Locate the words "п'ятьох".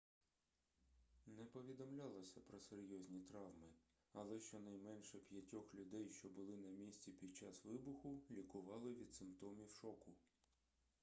5.17-5.75